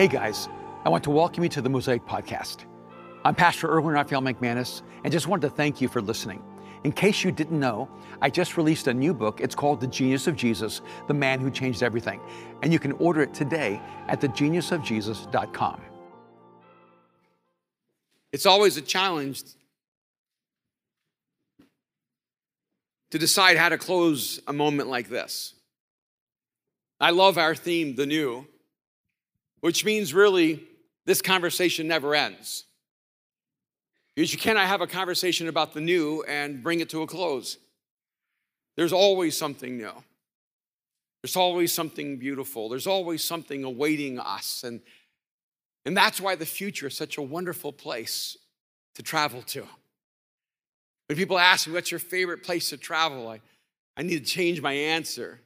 [0.00, 0.48] Hey guys,
[0.86, 2.64] I want to welcome you to the Mosaic Podcast.
[3.22, 6.42] I'm Pastor Erwin Raphael McManus, and just wanted to thank you for listening.
[6.84, 7.86] In case you didn't know,
[8.22, 9.42] I just released a new book.
[9.42, 12.18] It's called The Genius of Jesus, The Man Who Changed Everything.
[12.62, 15.82] And you can order it today at thegeniusofjesus.com.
[18.32, 19.42] It's always a challenge
[23.10, 25.52] to decide how to close a moment like this.
[26.98, 28.46] I love our theme, the new,
[29.60, 30.64] which means really
[31.06, 32.64] this conversation never ends.
[34.14, 37.58] Because you cannot have a conversation about the new and bring it to a close.
[38.76, 39.92] There's always something new.
[41.22, 42.68] There's always something beautiful.
[42.68, 44.64] There's always something awaiting us.
[44.64, 44.80] And,
[45.84, 48.36] and that's why the future is such a wonderful place
[48.94, 49.66] to travel to.
[51.08, 53.28] When people ask me, what's your favorite place to travel?
[53.28, 53.40] I,
[53.96, 55.40] I need to change my answer.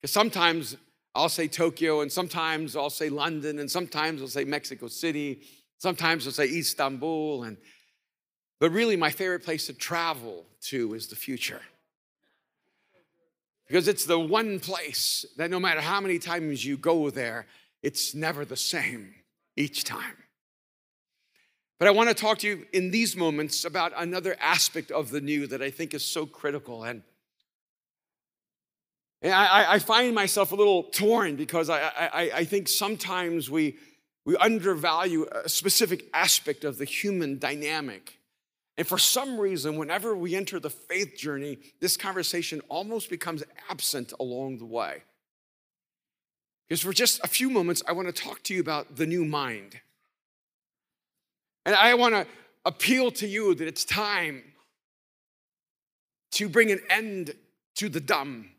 [0.00, 0.76] Because sometimes
[1.18, 5.42] I'll say Tokyo, and sometimes I'll say London, and sometimes I'll say Mexico City,
[5.78, 7.42] sometimes I'll say Istanbul.
[7.42, 7.56] And,
[8.60, 11.60] but really, my favorite place to travel to is the future.
[13.66, 17.46] Because it's the one place that no matter how many times you go there,
[17.82, 19.12] it's never the same
[19.56, 20.16] each time.
[21.80, 25.20] But I want to talk to you in these moments about another aspect of the
[25.20, 26.84] new that I think is so critical.
[26.84, 27.02] And
[29.20, 33.76] and I, I, find myself a little torn because I, I, I think sometimes we,
[34.24, 38.18] we undervalue a specific aspect of the human dynamic.
[38.76, 44.12] And for some reason, whenever we enter the faith journey, this conversation almost becomes absent
[44.20, 45.02] along the way.
[46.68, 49.24] Because for just a few moments, I want to talk to you about the new
[49.24, 49.80] mind.
[51.66, 52.24] And I want to
[52.64, 54.44] appeal to you that it's time
[56.32, 57.34] to bring an end
[57.76, 58.50] to the dumb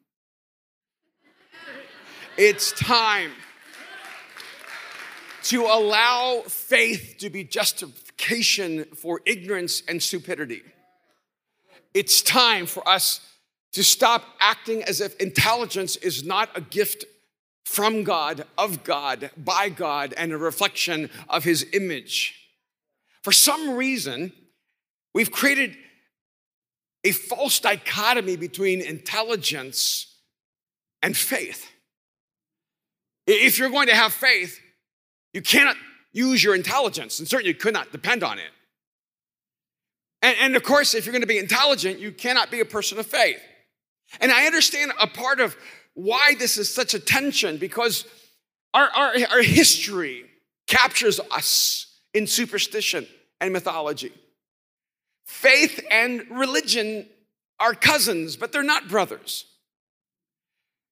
[2.40, 3.32] it's time
[5.44, 10.62] to allow faith to be justification for ignorance and stupidity.
[11.94, 13.20] It's time for us
[13.74, 17.04] to stop acting as if intelligence is not a gift
[17.66, 22.36] from God, of God, by God, and a reflection of His image.
[23.22, 24.32] For some reason,
[25.14, 25.76] we've created
[27.04, 30.16] a false dichotomy between intelligence
[31.04, 31.70] and faith.
[33.32, 34.60] If you're going to have faith,
[35.34, 35.76] you cannot
[36.12, 38.50] use your intelligence, and certainly you could not depend on it.
[40.22, 42.98] And, and, of course, if you're going to be intelligent, you cannot be a person
[42.98, 43.40] of faith.
[44.20, 45.56] And I understand a part of
[45.94, 48.06] why this is such a tension because
[48.74, 50.26] our, our, our history
[50.68, 53.08] captures us in superstition
[53.40, 54.12] and mythology.
[55.26, 57.06] Faith and religion
[57.60, 59.46] are cousins, but they're not brothers.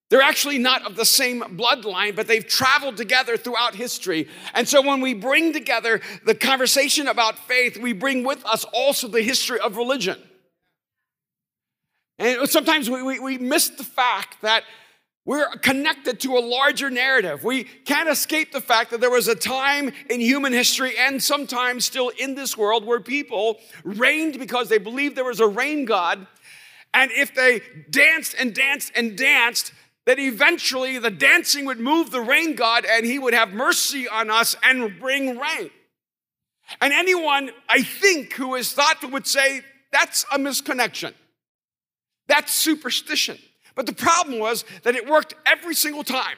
[0.10, 4.30] They're actually not of the same bloodline, but they've traveled together throughout history.
[4.54, 9.10] And so when we bring together the conversation about faith, we bring with us also
[9.10, 10.18] the history of religion.
[12.20, 14.64] And sometimes we, we, we miss the fact that
[15.26, 17.44] we're connected to a larger narrative.
[17.44, 21.84] We can't escape the fact that there was a time in human history and sometimes
[21.84, 26.26] still in this world where people reigned because they believed there was a rain god.
[26.94, 29.74] And if they danced and danced and danced,
[30.08, 34.30] that eventually the dancing would move the rain god and he would have mercy on
[34.32, 35.70] us and bring rain.
[36.80, 41.14] And anyone, I think, who is thoughtful would say that's a misconnection.
[42.28, 43.38] That's superstition.
[43.76, 46.38] But the problem was that it worked every single time.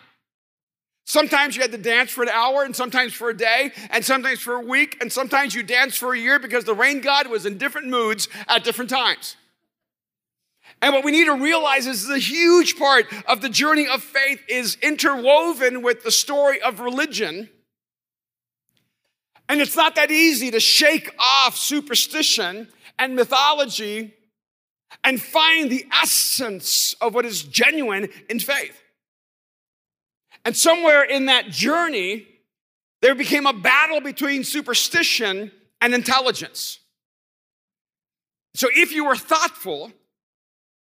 [1.05, 4.39] Sometimes you had to dance for an hour, and sometimes for a day, and sometimes
[4.39, 7.45] for a week, and sometimes you danced for a year because the rain god was
[7.45, 9.35] in different moods at different times.
[10.81, 14.41] And what we need to realize is the huge part of the journey of faith
[14.47, 17.49] is interwoven with the story of religion.
[19.49, 24.13] And it's not that easy to shake off superstition and mythology
[25.03, 28.81] and find the essence of what is genuine in faith.
[30.45, 32.27] And somewhere in that journey,
[33.01, 35.51] there became a battle between superstition
[35.81, 36.79] and intelligence.
[38.55, 39.91] So if you were thoughtful,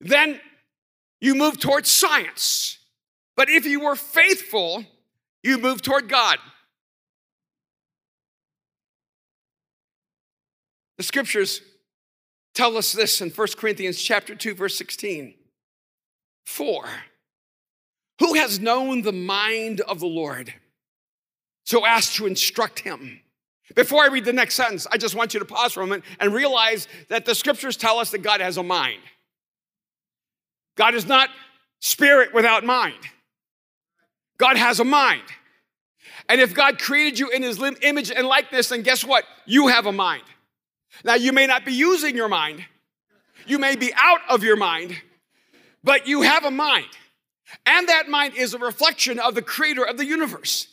[0.04, 0.38] then
[1.20, 2.78] you move towards science.
[3.36, 4.84] But if you were faithful,
[5.42, 6.38] you move toward God.
[10.98, 11.60] The scriptures
[12.54, 15.34] tell us this in 1 Corinthians chapter 2 verse 16.
[16.44, 16.84] For
[18.20, 20.54] who has known the mind of the Lord
[21.64, 23.20] so as to instruct him?
[23.74, 26.04] Before I read the next sentence, I just want you to pause for a moment
[26.20, 29.00] and realize that the scriptures tell us that God has a mind.
[30.76, 31.30] God is not
[31.80, 32.98] spirit without mind.
[34.38, 35.22] God has a mind.
[36.28, 39.24] And if God created you in his image and likeness, then guess what?
[39.46, 40.22] You have a mind.
[41.04, 42.64] Now, you may not be using your mind,
[43.46, 44.96] you may be out of your mind,
[45.82, 46.88] but you have a mind.
[47.66, 50.68] And that mind is a reflection of the creator of the universe.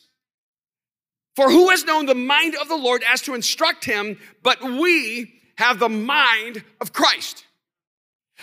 [1.36, 5.33] For who has known the mind of the Lord as to instruct him, but we
[5.57, 7.45] have the mind of Christ.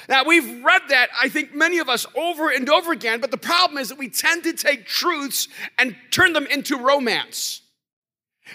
[0.08, 3.36] Now, we've read that, I think, many of us over and over again, but the
[3.36, 7.60] problem is that we tend to take truths and turn them into romance.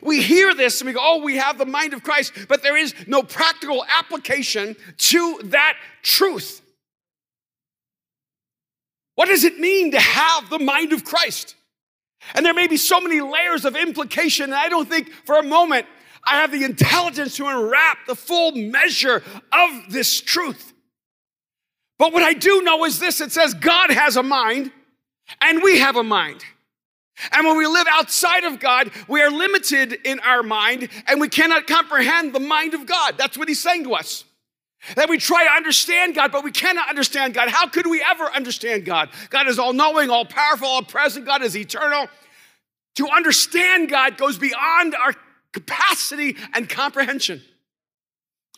[0.02, 2.76] We hear this and we go, oh, we have the mind of Christ, but there
[2.76, 6.62] is no practical application to that truth.
[9.14, 11.56] What does it mean to have the mind of Christ?
[12.34, 15.44] And there may be so many layers of implication, and I don't think for a
[15.44, 15.86] moment
[16.26, 19.22] I have the intelligence to unwrap the full measure
[19.52, 20.73] of this truth.
[22.00, 24.72] But what I do know is this it says God has a mind,
[25.42, 26.44] and we have a mind.
[27.32, 31.30] And when we live outside of God, we are limited in our mind and we
[31.30, 33.18] cannot comprehend the mind of God.
[33.18, 34.24] That's what he's saying to us.
[34.96, 37.48] That we try to understand God, but we cannot understand God.
[37.50, 39.10] How could we ever understand God?
[39.30, 41.26] God is all knowing, all powerful, all present.
[41.26, 42.08] God is eternal.
[42.96, 45.14] To understand God goes beyond our
[45.54, 47.42] capacity and comprehension.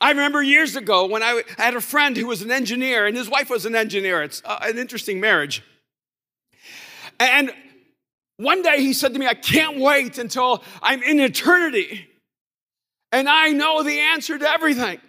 [0.01, 3.30] I remember years ago when I had a friend who was an engineer and his
[3.30, 4.24] wife was an engineer.
[4.24, 5.63] It's uh, an interesting marriage.
[7.19, 7.53] And
[8.38, 12.07] one day he said to me, I can't wait until I'm in eternity
[13.12, 15.00] and I know the answer to everything.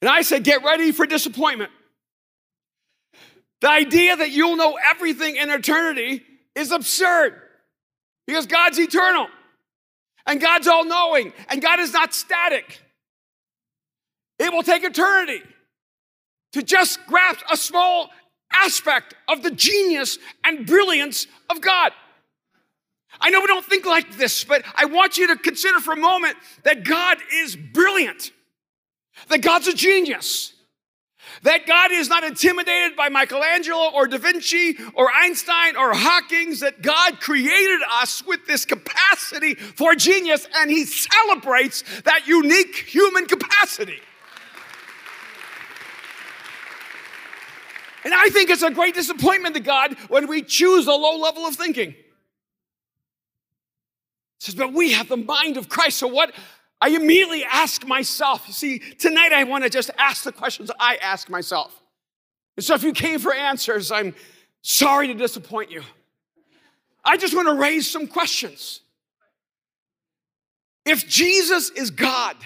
[0.00, 1.72] And I said, Get ready for disappointment.
[3.60, 6.22] The idea that you'll know everything in eternity
[6.54, 7.40] is absurd
[8.26, 9.26] because God's eternal
[10.26, 12.80] and God's all knowing and God is not static.
[14.38, 15.42] It will take eternity
[16.52, 18.10] to just grasp a small
[18.52, 21.92] aspect of the genius and brilliance of God.
[23.20, 25.96] I know we don't think like this, but I want you to consider for a
[25.96, 28.30] moment that God is brilliant
[29.28, 30.51] that God's a genius.
[31.42, 36.82] That God is not intimidated by Michelangelo or Da Vinci or Einstein or Hawking's, that
[36.82, 44.00] God created us with this capacity for genius and He celebrates that unique human capacity.
[48.04, 51.46] And I think it's a great disappointment to God when we choose a low level
[51.46, 51.90] of thinking.
[51.90, 51.96] It
[54.38, 55.98] says, but we have the mind of Christ.
[55.98, 56.34] So what
[56.82, 60.96] I immediately ask myself, you see, tonight I want to just ask the questions I
[60.96, 61.80] ask myself.
[62.56, 64.16] And so if you came for answers, I'm
[64.62, 65.82] sorry to disappoint you.
[67.04, 68.80] I just want to raise some questions.
[70.84, 72.36] If Jesus is God,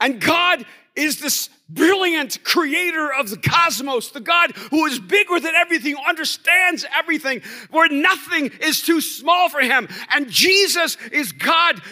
[0.00, 5.56] and God is this brilliant creator of the cosmos, the God who is bigger than
[5.56, 7.42] everything, understands everything,
[7.72, 11.82] where nothing is too small for him, and Jesus is God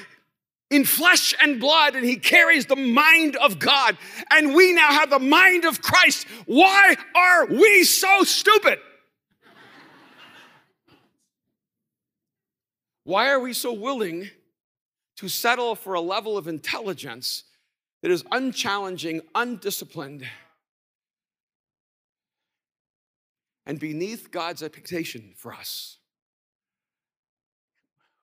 [0.70, 3.96] in flesh and blood, and he carries the mind of God.
[4.30, 6.26] And we now have the mind of Christ.
[6.46, 8.78] Why are we so stupid?
[13.04, 14.30] Why are we so willing
[15.16, 17.44] to settle for a level of intelligence
[18.02, 20.26] that is unchallenging, undisciplined,
[23.64, 25.98] and beneath God's expectation for us?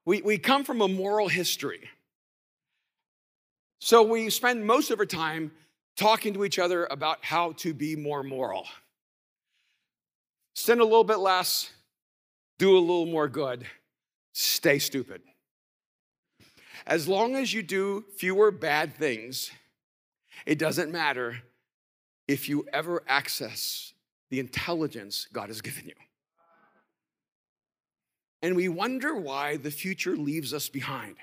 [0.04, 1.90] We, we come from a moral history
[3.84, 5.52] so we spend most of our time
[5.98, 8.66] talking to each other about how to be more moral.
[10.56, 11.70] Sin a little bit less,
[12.58, 13.66] do a little more good,
[14.32, 15.22] stay stupid.
[16.88, 19.52] As long as you do fewer bad things,
[20.46, 21.40] it doesn't matter
[22.26, 23.92] if you ever access
[24.30, 25.96] the intelligence God has given you.
[28.42, 31.18] And we wonder why the future leaves us behind.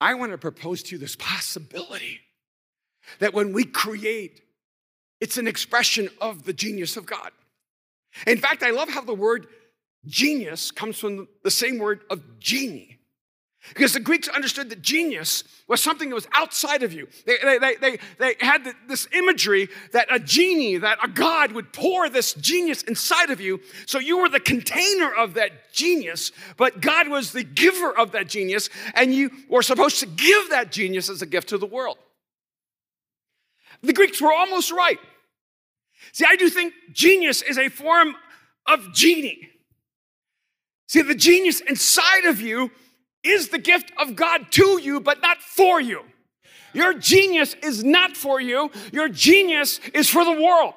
[0.00, 2.20] I want to propose to you this possibility
[3.18, 4.40] that when we create,
[5.20, 7.30] it's an expression of the genius of God.
[8.26, 9.46] In fact, I love how the word
[10.06, 12.99] genius comes from the same word of genie.
[13.68, 17.08] Because the Greeks understood that genius was something that was outside of you.
[17.26, 22.08] They, they, they, they, had this imagery that a genie, that a God would pour
[22.08, 23.60] this genius inside of you.
[23.86, 28.28] So you were the container of that genius, but God was the giver of that
[28.28, 31.98] genius, and you were supposed to give that genius as a gift to the world.
[33.82, 34.98] The Greeks were almost right.
[36.12, 38.16] See, I do think genius is a form
[38.66, 39.50] of genie.
[40.88, 42.70] See, the genius inside of you
[43.22, 46.02] is the gift of God to you, but not for you.
[46.72, 50.74] Your genius is not for you, your genius is for the world.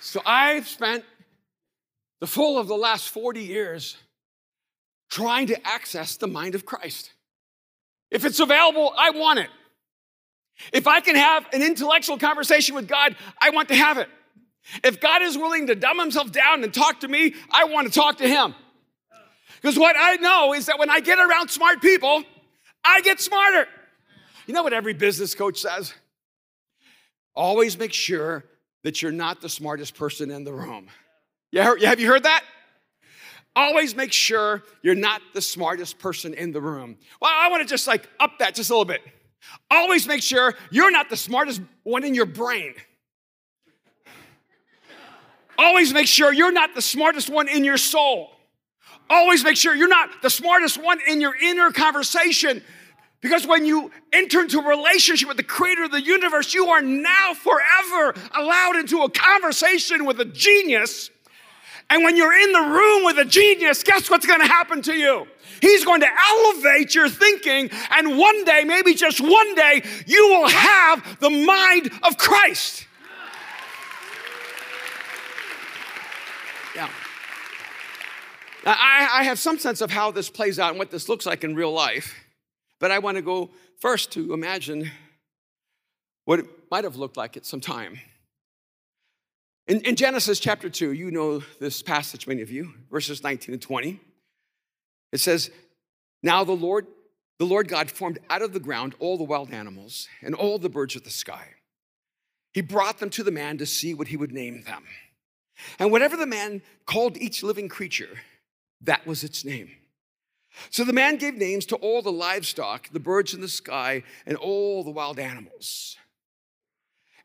[0.00, 1.04] So I've spent
[2.20, 3.96] the full of the last 40 years
[5.10, 7.12] trying to access the mind of Christ.
[8.10, 9.50] If it's available, I want it.
[10.72, 14.08] If I can have an intellectual conversation with God, I want to have it.
[14.82, 17.92] If God is willing to dumb himself down and talk to me, I want to
[17.92, 18.54] talk to him.
[19.60, 22.22] Because what I know is that when I get around smart people,
[22.84, 23.66] I get smarter.
[24.46, 25.92] You know what every business coach says?
[27.34, 28.44] Always make sure
[28.84, 30.88] that you're not the smartest person in the room.
[31.50, 32.44] Yeah, have you heard that?
[33.54, 36.98] Always make sure you're not the smartest person in the room.
[37.20, 39.00] Well, I want to just like up that just a little bit.
[39.70, 42.74] Always make sure you're not the smartest one in your brain.
[45.58, 48.30] Always make sure you're not the smartest one in your soul.
[49.08, 52.62] Always make sure you're not the smartest one in your inner conversation.
[53.20, 56.82] Because when you enter into a relationship with the creator of the universe, you are
[56.82, 61.10] now forever allowed into a conversation with a genius.
[61.88, 64.92] And when you're in the room with a genius, guess what's going to happen to
[64.92, 65.26] you?
[65.60, 70.48] He's going to elevate your thinking, and one day, maybe just one day, you will
[70.48, 72.85] have the mind of Christ.
[78.66, 81.44] I, I have some sense of how this plays out and what this looks like
[81.44, 82.14] in real life,
[82.80, 84.90] but I want to go first to imagine
[86.24, 88.00] what it might have looked like at some time.
[89.68, 93.62] In, in, Genesis chapter 2, you know this passage, many of you, verses 19 and
[93.62, 94.00] 20.
[95.12, 95.50] It says,
[96.22, 96.86] Now the Lord,
[97.38, 100.68] the Lord God formed out of the ground all the wild animals and all the
[100.68, 101.48] birds of the sky.
[102.52, 104.84] He brought them to the man to see what he would name them.
[105.78, 108.20] And whatever the man called each living creature,
[108.80, 109.70] that was its name.
[110.70, 114.36] So the man gave names to all the livestock, the birds in the sky, and
[114.36, 115.96] all the wild animals.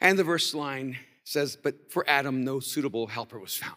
[0.02, 3.76] And the verse line says, But for Adam, no suitable helper was found.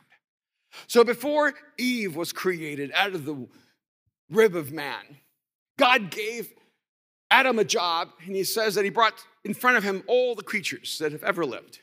[0.86, 3.46] So before Eve was created out of the
[4.28, 5.18] rib of man,
[5.78, 6.52] God gave
[7.30, 10.42] Adam a job, and he says that he brought in front of him all the
[10.42, 11.80] creatures that have ever lived.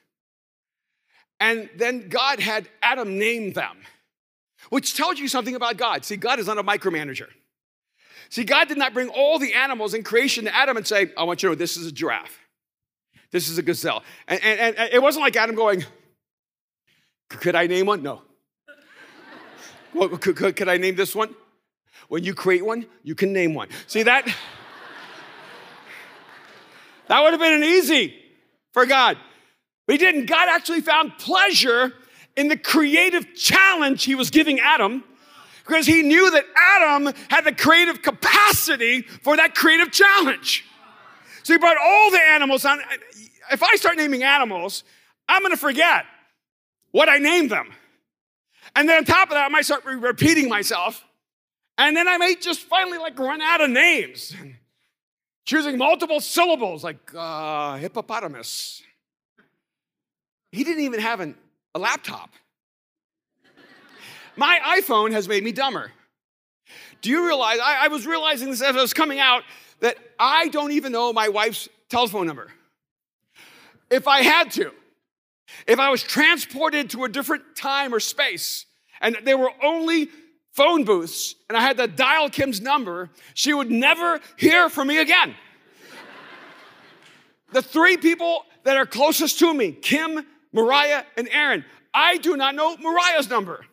[1.39, 3.77] And then God had Adam name them,
[4.70, 6.06] which tells you something about God.
[6.06, 7.27] See, God is not a micromanager.
[8.30, 11.24] See, God did not bring all the animals in creation to Adam and say, I
[11.24, 12.39] want you to know this is a giraffe,
[13.32, 14.03] this is a gazelle.
[14.27, 15.84] And, and, and it wasn't like Adam going,
[17.30, 18.03] Could I name one?
[18.03, 18.22] No.
[19.94, 21.36] well, could, could, could I name this one?
[22.08, 23.70] When you create one, you can name one.
[23.88, 24.25] See that?
[27.08, 28.15] that would have been an easy
[28.74, 29.18] for God.
[29.88, 30.25] But he didn't.
[30.27, 31.94] God actually found pleasure
[32.35, 35.03] in the creative challenge he was giving Adam
[35.65, 40.65] because he knew that Adam had the creative capacity for that creative challenge.
[41.43, 42.79] So he brought all the animals on.
[43.51, 44.83] If I start naming animals,
[45.27, 46.05] I'm going to forget
[46.91, 47.71] what I named them.
[48.75, 51.03] And then on top of that, I might start re- repeating myself.
[51.77, 54.35] And then I may just finally like run out of names.
[55.45, 58.83] Choosing multiple syllables like uh, hippopotamus,
[60.51, 61.35] he didn't even have an,
[61.75, 62.30] a laptop.
[64.36, 65.92] My iPhone has made me dumber.
[67.01, 67.60] Do you realize?
[67.60, 69.44] I, I, was realizing this as I was coming out
[69.80, 72.51] that I don't even know my wife's telephone number.
[73.90, 74.72] If I had to,
[75.68, 78.66] if I was transported to a different time or space
[79.01, 80.10] and there were only
[80.54, 85.00] phone booths and I had to dial Kim's number, she would never hear from me
[85.00, 85.36] again.
[87.51, 91.65] the three people that are closest to me, Kim, Mariah, and Aaron.
[91.93, 93.65] I do not know Mariah's number.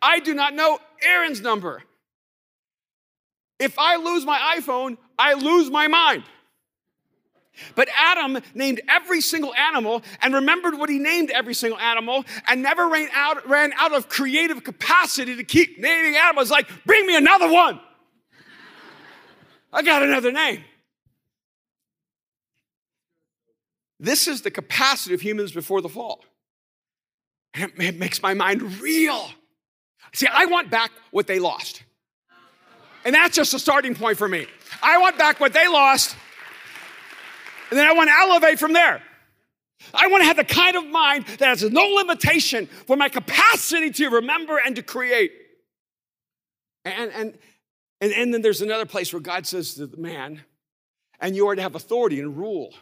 [0.00, 1.82] I do not know Aaron's number.
[3.58, 6.24] If I lose my iPhone, I lose my mind.
[7.74, 12.62] But Adam named every single animal and remembered what he named every single animal and
[12.62, 17.14] never ran out, ran out of creative capacity to keep naming animals like, bring me
[17.14, 17.78] another one.
[19.72, 20.64] I got another name.
[24.02, 26.24] This is the capacity of humans before the fall.
[27.54, 29.30] And it makes my mind real.
[30.12, 31.84] See, I want back what they lost.
[33.04, 34.46] And that's just a starting point for me.
[34.82, 36.16] I want back what they lost,
[37.70, 39.00] and then I want to elevate from there.
[39.94, 43.90] I want to have the kind of mind that has no limitation for my capacity
[43.92, 45.32] to remember and to create.
[46.84, 47.38] And, and,
[48.00, 50.42] and, and then there's another place where God says to the man,
[51.20, 52.74] and you are to have authority and rule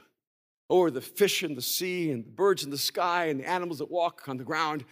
[0.71, 3.79] over the fish in the sea and the birds in the sky and the animals
[3.79, 4.85] that walk on the ground.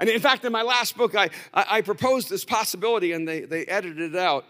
[0.00, 3.42] And in fact, in my last book, I, I, I proposed this possibility and they,
[3.42, 4.44] they edited it out.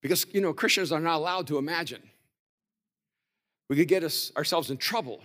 [0.00, 2.02] Because, you know, Christians are not allowed to imagine.
[3.68, 5.20] We could get us, ourselves in trouble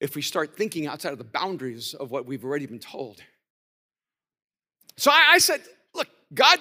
[0.00, 3.22] if we start thinking outside of the boundaries of what we've already been told.
[4.96, 5.60] So I, I said,
[5.94, 6.58] look, God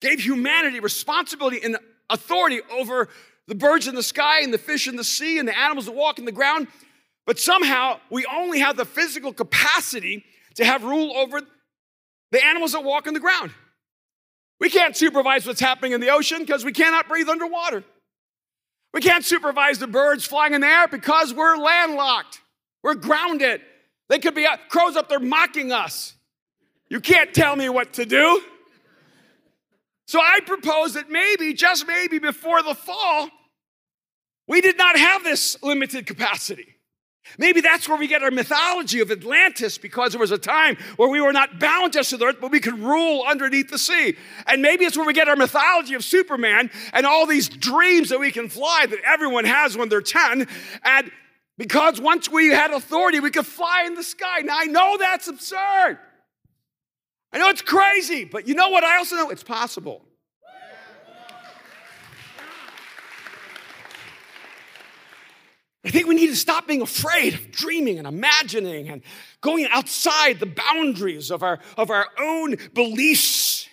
[0.00, 1.78] gave humanity responsibility and
[2.10, 3.08] authority over
[3.48, 5.94] the birds in the sky and the fish in the sea and the animals that
[5.94, 6.68] walk in the ground.
[7.26, 10.24] But somehow we only have the physical capacity
[10.54, 11.40] to have rule over
[12.30, 13.50] the animals that walk in the ground.
[14.60, 17.84] We can't supervise what's happening in the ocean because we cannot breathe underwater.
[18.92, 22.40] We can't supervise the birds flying in the air because we're landlocked.
[22.82, 23.62] We're grounded.
[24.08, 26.14] They could be crows up there mocking us.
[26.88, 28.42] You can't tell me what to do.
[30.06, 33.28] So I propose that maybe, just maybe before the fall,
[34.48, 36.74] we did not have this limited capacity.
[37.36, 41.10] Maybe that's where we get our mythology of Atlantis because there was a time where
[41.10, 44.16] we were not bound just to the earth, but we could rule underneath the sea.
[44.46, 48.18] And maybe it's where we get our mythology of Superman and all these dreams that
[48.18, 50.48] we can fly that everyone has when they're 10.
[50.82, 51.10] And
[51.58, 54.40] because once we had authority, we could fly in the sky.
[54.40, 55.98] Now, I know that's absurd.
[57.30, 58.84] I know it's crazy, but you know what?
[58.84, 60.07] I also know it's possible.
[65.84, 69.02] I think we need to stop being afraid of dreaming and imagining and
[69.40, 73.68] going outside the boundaries of our, of our own beliefs.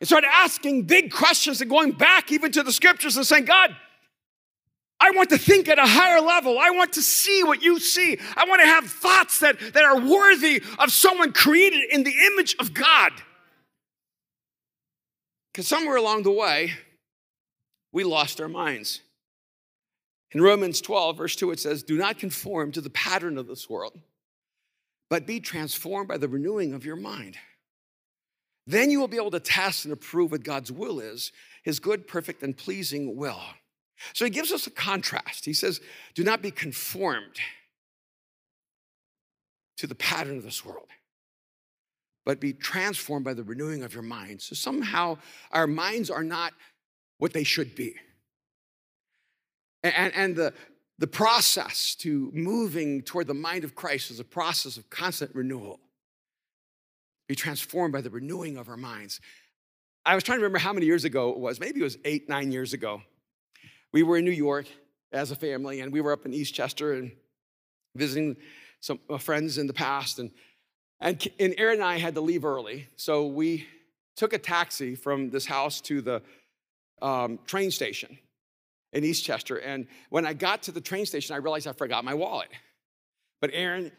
[0.00, 3.74] And start asking big questions and going back even to the scriptures and saying, God,
[5.00, 6.58] I want to think at a higher level.
[6.58, 8.18] I want to see what you see.
[8.36, 12.54] I want to have thoughts that, that are worthy of someone created in the image
[12.60, 13.12] of God.
[15.52, 16.72] Because somewhere along the way,
[17.92, 19.00] we lost our minds.
[20.34, 23.70] In Romans 12, verse 2, it says, Do not conform to the pattern of this
[23.70, 23.98] world,
[25.08, 27.36] but be transformed by the renewing of your mind.
[28.66, 31.30] Then you will be able to test and approve what God's will is,
[31.62, 33.40] his good, perfect, and pleasing will.
[34.12, 35.44] So he gives us a contrast.
[35.44, 35.80] He says,
[36.14, 37.38] Do not be conformed
[39.76, 40.88] to the pattern of this world,
[42.24, 44.42] but be transformed by the renewing of your mind.
[44.42, 45.18] So somehow
[45.52, 46.54] our minds are not
[47.18, 47.94] what they should be.
[49.84, 50.54] And, and the,
[50.98, 55.78] the process to moving toward the mind of Christ is a process of constant renewal.
[57.28, 59.20] Be transformed by the renewing of our minds.
[60.06, 61.60] I was trying to remember how many years ago it was.
[61.60, 63.02] Maybe it was eight, nine years ago.
[63.92, 64.66] We were in New York
[65.12, 67.12] as a family, and we were up in Eastchester and
[67.94, 68.36] visiting
[68.80, 70.18] some uh, friends in the past.
[70.18, 70.30] And,
[71.00, 73.66] and, and Aaron and I had to leave early, so we
[74.16, 76.22] took a taxi from this house to the
[77.02, 78.18] um, train station
[78.94, 79.60] in Eastchester.
[79.62, 82.48] And when I got to the train station, I realized I forgot my wallet.
[83.40, 83.92] But Aaron,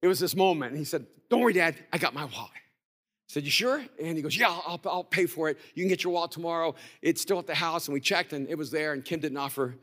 [0.00, 2.50] it was this moment, and he said, Don't worry, Dad, I got my wallet.
[2.54, 3.84] I said, You sure?
[4.02, 5.58] And he goes, Yeah, I'll, I'll pay for it.
[5.74, 6.74] You can get your wallet tomorrow.
[7.02, 7.88] It's still at the house.
[7.88, 9.76] And we checked, and it was there, and Kim didn't offer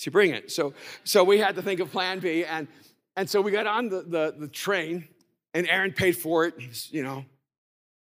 [0.00, 0.52] to bring it.
[0.52, 2.44] So, so we had to think of plan B.
[2.44, 2.68] And,
[3.16, 5.08] and so we got on the, the, the train,
[5.54, 6.54] and Aaron paid for it.
[6.92, 7.24] You know,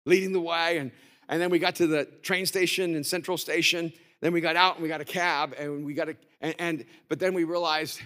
[0.06, 0.78] leading the way.
[0.78, 0.92] And,
[1.30, 3.92] and then we got to the train station and Central Station,
[4.24, 6.86] then we got out and we got a cab and we got a, and, and
[7.10, 8.00] but then we realized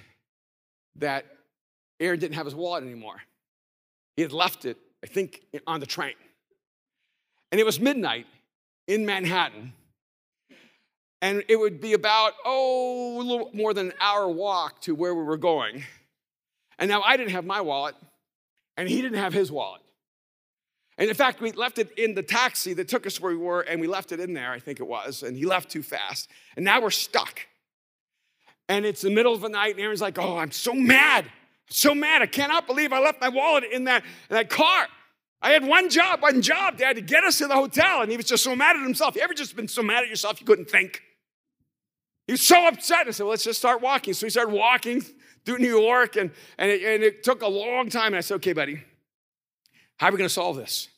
[0.95, 1.25] that
[1.99, 3.21] Aaron didn't have his wallet anymore.
[4.15, 6.15] He had left it, I think, on the train.
[7.51, 8.25] And it was midnight
[8.87, 9.73] in Manhattan.
[11.21, 15.13] And it would be about, oh, a little more than an hour walk to where
[15.13, 15.83] we were going.
[16.79, 17.95] And now I didn't have my wallet,
[18.75, 19.81] and he didn't have his wallet.
[20.97, 23.61] And in fact, we left it in the taxi that took us where we were,
[23.61, 26.29] and we left it in there, I think it was, and he left too fast.
[26.55, 27.41] And now we're stuck.
[28.67, 31.25] And it's the middle of the night, and Aaron's like, Oh, I'm so mad.
[31.69, 32.21] So mad.
[32.21, 34.87] I cannot believe I left my wallet in that, in that car.
[35.41, 38.01] I had one job, one job, Dad, to get us to the hotel.
[38.01, 39.15] And he was just so mad at himself.
[39.15, 41.01] You ever just been so mad at yourself you couldn't think?
[42.25, 43.07] He was so upset.
[43.07, 44.13] I said, well, let's just start walking.
[44.13, 45.03] So we started walking
[45.45, 48.07] through New York, and, and, it, and it took a long time.
[48.07, 48.83] And I said, okay, buddy,
[49.97, 50.89] how are we going to solve this?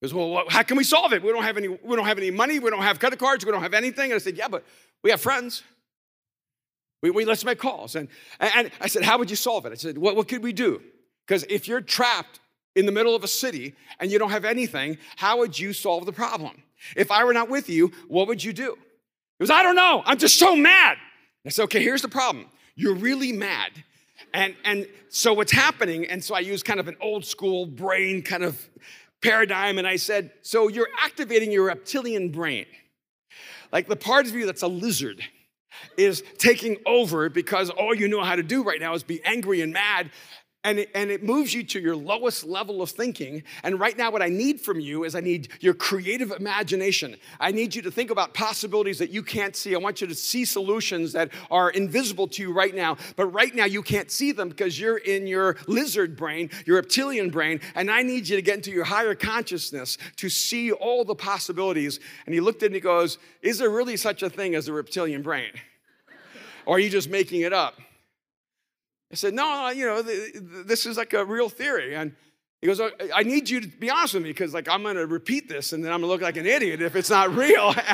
[0.00, 1.22] He goes, well, how can we solve it?
[1.22, 2.58] We don't have any, we don't have any money.
[2.58, 3.44] We don't have credit cards.
[3.44, 4.12] We don't have anything.
[4.12, 4.64] And I said, yeah, but
[5.02, 5.62] we have friends.
[7.02, 7.96] We, we let's make calls.
[7.96, 9.72] And, and I said, how would you solve it?
[9.72, 10.80] I said, what, what could we do?
[11.26, 12.40] Because if you're trapped
[12.76, 16.06] in the middle of a city and you don't have anything, how would you solve
[16.06, 16.62] the problem?
[16.96, 18.76] If I were not with you, what would you do?
[19.38, 20.02] He goes, I don't know.
[20.06, 20.96] I'm just so mad.
[21.44, 22.46] I said, okay, here's the problem.
[22.74, 23.70] You're really mad.
[24.32, 28.22] And, and so what's happening, and so I use kind of an old school brain
[28.22, 28.68] kind of
[29.22, 32.66] paradigm, and I said, so you're activating your reptilian brain.
[33.72, 35.22] Like the part of you that's a lizard
[35.96, 39.60] is taking over because all you know how to do right now is be angry
[39.60, 40.10] and mad.
[40.62, 43.44] And it, and it moves you to your lowest level of thinking.
[43.62, 47.16] And right now, what I need from you is I need your creative imagination.
[47.38, 49.74] I need you to think about possibilities that you can't see.
[49.74, 52.98] I want you to see solutions that are invisible to you right now.
[53.16, 57.30] But right now, you can't see them because you're in your lizard brain, your reptilian
[57.30, 57.60] brain.
[57.74, 62.00] And I need you to get into your higher consciousness to see all the possibilities.
[62.26, 64.68] And he looked at me and he goes, Is there really such a thing as
[64.68, 65.52] a reptilian brain?
[66.66, 67.78] Or are you just making it up?
[69.12, 71.94] I said, no, you know, this is like a real theory.
[71.94, 72.14] And
[72.60, 74.96] he goes, uh, I need you to be honest with me because like I'm going
[74.96, 77.34] to repeat this and then I'm going to look like an idiot if it's not
[77.34, 77.74] real.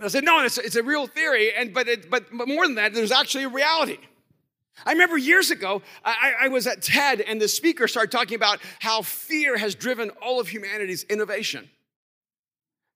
[0.00, 1.52] And I said, no, it's, it's a real theory.
[1.52, 3.98] And but, it, but but more than that, there's actually a reality.
[4.86, 8.60] I remember years ago, I, I was at TED and the speaker started talking about
[8.78, 11.68] how fear has driven all of humanity's innovation.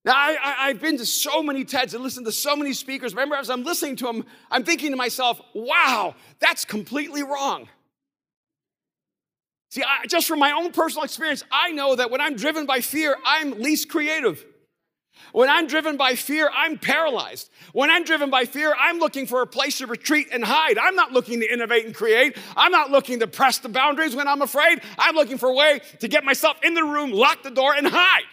[0.05, 3.15] Now, I, have been to so many TEDs and listened to so many speakers.
[3.15, 7.69] Remember, as I'm listening to them, I'm thinking to myself, wow, that's completely wrong.
[9.71, 12.81] See, I, just from my own personal experience, I know that when I'm driven by
[12.81, 14.45] fear, I'm least creative.
[15.31, 17.49] When I'm driven by fear, I'm paralyzed.
[17.73, 20.79] When I'm driven by fear, I'm looking for a place to retreat and hide.
[20.79, 22.37] I'm not looking to innovate and create.
[22.57, 24.83] I'm not looking to press the boundaries when I'm afraid.
[24.99, 27.87] I'm looking for a way to get myself in the room, lock the door, and
[27.87, 28.25] hide.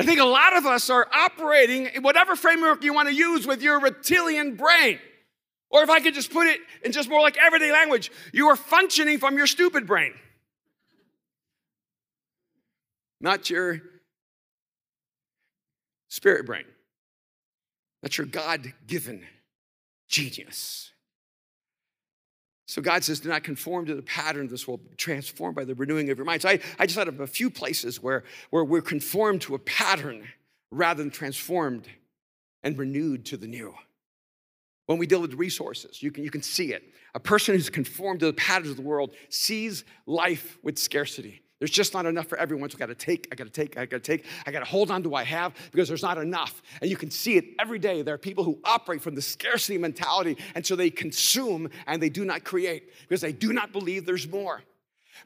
[0.00, 3.46] I think a lot of us are operating in whatever framework you want to use
[3.46, 4.98] with your reptilian brain.
[5.68, 8.56] Or if I could just put it in just more like everyday language, you are
[8.56, 10.14] functioning from your stupid brain,
[13.20, 13.82] not your
[16.08, 16.64] spirit brain.
[18.00, 19.26] That's your God given
[20.08, 20.89] genius.
[22.70, 25.74] So God says, do not conform to the pattern of this world, transformed by the
[25.74, 26.42] renewing of your mind.
[26.42, 29.58] So I, I just thought of a few places where, where we're conformed to a
[29.58, 30.28] pattern
[30.70, 31.88] rather than transformed
[32.62, 33.74] and renewed to the new.
[34.86, 36.84] When we deal with resources, you can, you can see it.
[37.12, 41.42] A person who's conformed to the patterns of the world sees life with scarcity.
[41.60, 42.70] There's just not enough for everyone.
[42.70, 45.10] So I gotta take, I gotta take, I gotta take, I gotta hold on to
[45.10, 46.62] what I have because there's not enough.
[46.80, 48.00] And you can see it every day.
[48.00, 52.08] There are people who operate from the scarcity mentality, and so they consume and they
[52.08, 54.62] do not create because they do not believe there's more.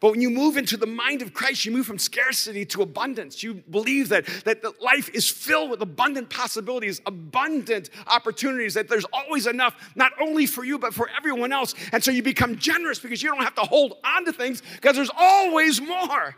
[0.00, 3.42] But when you move into the mind of Christ, you move from scarcity to abundance.
[3.42, 9.06] You believe that, that, that life is filled with abundant possibilities, abundant opportunities, that there's
[9.12, 11.74] always enough, not only for you, but for everyone else.
[11.92, 14.96] And so you become generous because you don't have to hold on to things because
[14.96, 16.34] there's always more.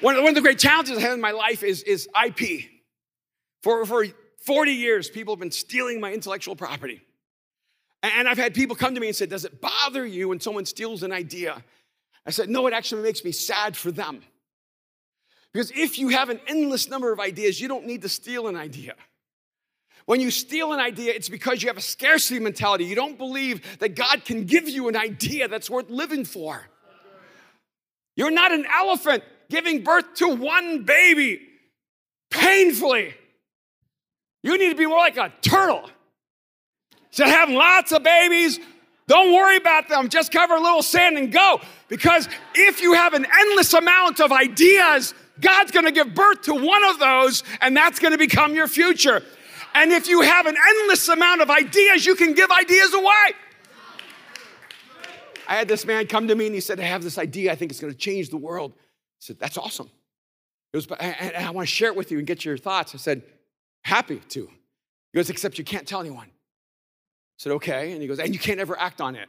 [0.00, 2.64] One of, one of the great challenges I have in my life is, is IP.
[3.62, 4.06] For, for
[4.44, 7.00] 40 years, people have been stealing my intellectual property.
[8.10, 10.66] And I've had people come to me and say, Does it bother you when someone
[10.66, 11.62] steals an idea?
[12.26, 14.22] I said, No, it actually makes me sad for them.
[15.52, 18.56] Because if you have an endless number of ideas, you don't need to steal an
[18.56, 18.94] idea.
[20.04, 22.84] When you steal an idea, it's because you have a scarcity mentality.
[22.84, 26.64] You don't believe that God can give you an idea that's worth living for.
[28.14, 31.40] You're not an elephant giving birth to one baby
[32.30, 33.14] painfully.
[34.42, 35.90] You need to be more like a turtle
[37.08, 38.58] Instead have lots of babies,
[39.06, 40.08] don't worry about them.
[40.08, 41.60] Just cover a little sand and go.
[41.88, 46.54] Because if you have an endless amount of ideas, God's going to give birth to
[46.54, 49.22] one of those, and that's going to become your future.
[49.74, 53.34] And if you have an endless amount of ideas, you can give ideas away.
[55.48, 57.52] I had this man come to me and he said, I have this idea.
[57.52, 58.72] I think it's going to change the world.
[58.76, 58.80] I
[59.20, 59.88] said, That's awesome.
[60.72, 62.94] It was, and I want to share it with you and get your thoughts.
[62.94, 63.22] I said,
[63.82, 64.46] Happy to.
[65.12, 66.30] He goes, Except you can't tell anyone
[67.38, 67.92] said, okay.
[67.92, 69.28] And he goes, and you can't ever act on it.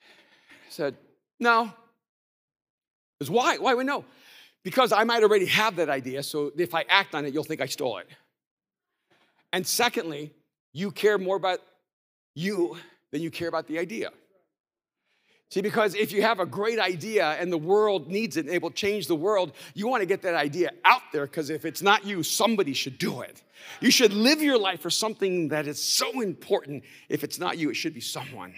[0.00, 0.96] I said,
[1.40, 1.72] no.
[3.20, 3.58] Goes, why?
[3.58, 4.04] Why would no?
[4.62, 7.60] Because I might already have that idea, so if I act on it, you'll think
[7.60, 8.08] I stole it.
[9.52, 10.32] And secondly,
[10.72, 11.60] you care more about
[12.34, 12.76] you
[13.12, 14.10] than you care about the idea.
[15.54, 18.60] See, because if you have a great idea and the world needs it and it
[18.60, 21.80] will change the world, you want to get that idea out there because if it's
[21.80, 23.40] not you, somebody should do it.
[23.80, 26.82] You should live your life for something that is so important.
[27.08, 28.52] If it's not you, it should be someone.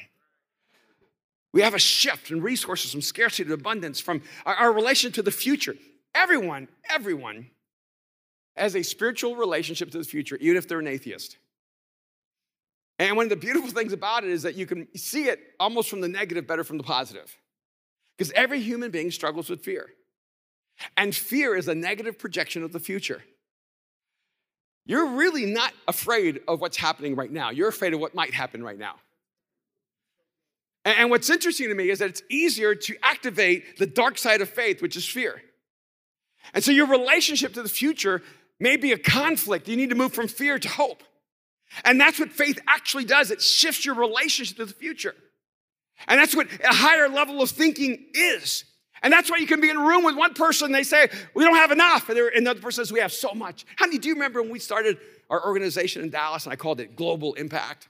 [1.52, 5.22] We have a shift in resources from scarcity to abundance, from our, our relation to
[5.22, 5.74] the future.
[6.14, 7.50] Everyone, everyone
[8.56, 11.36] has a spiritual relationship to the future, even if they're an atheist.
[12.98, 15.90] And one of the beautiful things about it is that you can see it almost
[15.90, 17.36] from the negative better from the positive.
[18.16, 19.88] Because every human being struggles with fear.
[20.96, 23.22] And fear is a negative projection of the future.
[24.86, 27.50] You're really not afraid of what's happening right now.
[27.50, 28.96] You're afraid of what might happen right now.
[30.84, 34.48] And what's interesting to me is that it's easier to activate the dark side of
[34.48, 35.42] faith, which is fear.
[36.54, 38.22] And so your relationship to the future
[38.60, 39.66] may be a conflict.
[39.66, 41.02] You need to move from fear to hope.
[41.84, 45.14] And that's what faith actually does it shifts your relationship to the future.
[46.08, 48.64] And that's what a higher level of thinking is.
[49.02, 51.44] And that's why you can be in a room with one person, they say, We
[51.44, 52.08] don't have enough.
[52.08, 53.64] And, and the other person says, We have so much.
[53.78, 54.98] Honey, do you remember when we started
[55.30, 57.88] our organization in Dallas and I called it Global Impact?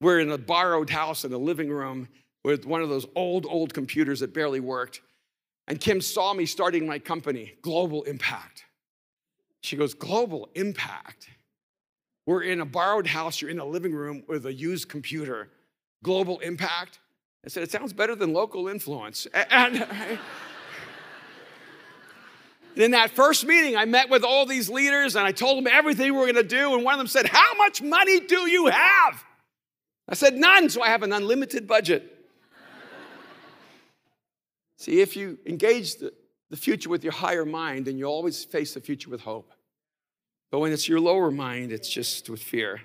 [0.00, 2.08] We're in a borrowed house in a living room
[2.44, 5.02] with one of those old, old computers that barely worked.
[5.68, 8.64] And Kim saw me starting my company, Global Impact.
[9.62, 11.28] She goes, Global Impact?
[12.30, 15.48] We're in a borrowed house, you're in a living room with a used computer.
[16.04, 17.00] Global Impact?
[17.44, 19.26] I said, It sounds better than local influence.
[19.50, 19.84] And.
[22.76, 26.12] in that first meeting, I met with all these leaders and I told them everything
[26.12, 26.76] we were going to do.
[26.76, 29.24] And one of them said, How much money do you have?
[30.08, 32.16] I said, None, so I have an unlimited budget.
[34.76, 36.12] See, if you engage the,
[36.48, 39.50] the future with your higher mind, then you always face the future with hope.
[40.50, 42.80] But when it's your lower mind, it's just with fear.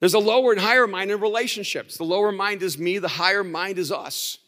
[0.00, 1.96] There's a lower and higher mind in relationships.
[1.96, 4.38] The lower mind is me, the higher mind is us.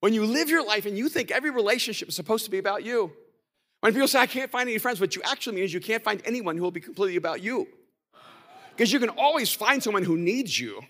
[0.00, 2.84] When you live your life and you think every relationship is supposed to be about
[2.84, 3.12] you,
[3.80, 6.04] when people say, I can't find any friends, what you actually mean is you can't
[6.04, 7.66] find anyone who will be completely about you.
[8.76, 10.80] Because you can always find someone who needs you.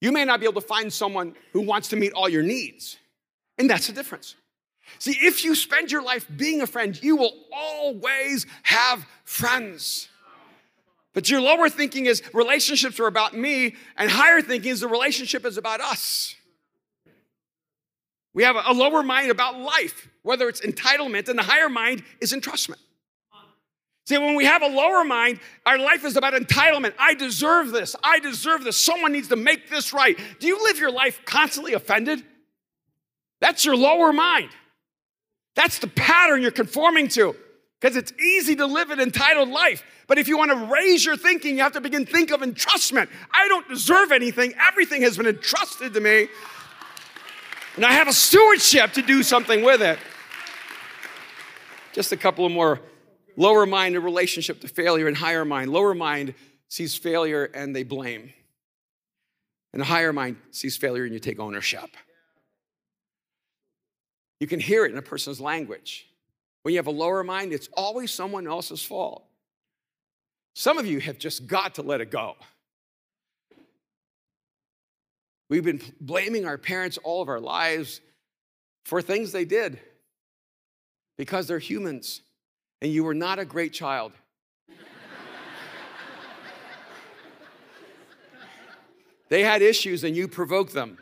[0.00, 2.96] You may not be able to find someone who wants to meet all your needs.
[3.58, 4.36] And that's the difference.
[4.98, 10.08] See, if you spend your life being a friend, you will always have friends.
[11.12, 15.44] But your lower thinking is relationships are about me, and higher thinking is the relationship
[15.44, 16.34] is about us.
[18.32, 22.32] We have a lower mind about life, whether it's entitlement, and the higher mind is
[22.32, 22.78] entrustment.
[24.06, 26.94] See, when we have a lower mind, our life is about entitlement.
[26.98, 27.94] I deserve this.
[28.02, 28.76] I deserve this.
[28.76, 30.18] Someone needs to make this right.
[30.38, 32.24] Do you live your life constantly offended?
[33.40, 34.50] That's your lower mind.
[35.54, 37.34] That's the pattern you're conforming to
[37.80, 39.82] because it's easy to live an entitled life.
[40.06, 43.08] But if you want to raise your thinking, you have to begin think of entrustment.
[43.32, 44.54] I don't deserve anything.
[44.68, 46.28] Everything has been entrusted to me.
[47.76, 49.98] And I have a stewardship to do something with it.
[51.92, 52.80] Just a couple of more
[53.36, 55.72] lower mind in relationship to failure and higher mind.
[55.72, 56.34] Lower mind
[56.68, 58.32] sees failure and they blame.
[59.72, 61.88] And the higher mind sees failure and you take ownership.
[64.40, 66.08] You can hear it in a person's language.
[66.62, 69.24] When you have a lower mind, it's always someone else's fault.
[70.54, 72.34] Some of you have just got to let it go.
[75.48, 78.00] We've been blaming our parents all of our lives
[78.84, 79.78] for things they did
[81.18, 82.22] because they're humans
[82.80, 84.12] and you were not a great child.
[89.28, 90.98] they had issues and you provoked them.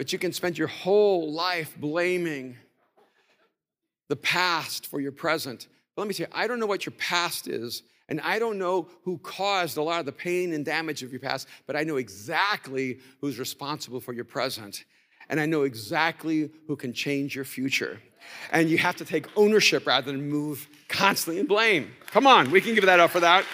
[0.00, 2.56] But you can spend your whole life blaming
[4.08, 5.68] the past for your present.
[5.94, 8.56] But let me tell you, I don't know what your past is, and I don't
[8.56, 11.82] know who caused a lot of the pain and damage of your past, but I
[11.82, 14.84] know exactly who's responsible for your present.
[15.28, 18.00] And I know exactly who can change your future.
[18.52, 21.90] And you have to take ownership rather than move constantly in blame.
[22.06, 23.44] Come on, we can give that up for that.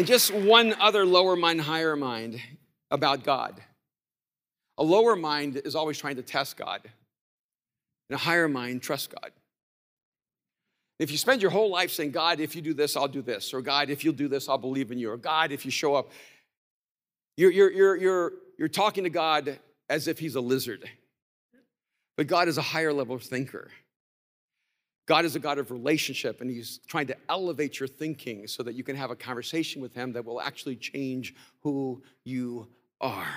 [0.00, 2.40] And just one other lower mind, higher mind
[2.90, 3.60] about God.
[4.78, 6.80] A lower mind is always trying to test God,
[8.08, 9.30] and a higher mind trusts God.
[10.98, 13.52] If you spend your whole life saying, God, if you do this, I'll do this,
[13.52, 15.94] or God, if you'll do this, I'll believe in you, or God, if you show
[15.94, 16.10] up,
[17.36, 19.58] you're, you're, you're, you're, you're talking to God
[19.90, 20.88] as if He's a lizard.
[22.16, 23.70] But God is a higher level thinker.
[25.06, 28.74] God is a God of relationship, and He's trying to elevate your thinking so that
[28.74, 32.68] you can have a conversation with Him that will actually change who you
[33.00, 33.34] are.